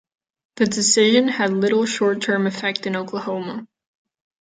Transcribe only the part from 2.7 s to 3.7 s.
in Oklahoma.